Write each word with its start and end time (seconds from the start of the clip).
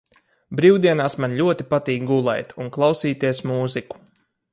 Brīvdienās 0.59 1.15
man 1.25 1.35
ļoti 1.41 1.67
patīk 1.73 2.07
gulēt 2.13 2.57
un 2.63 2.73
klausīties 2.79 3.43
mūziku. 3.51 4.01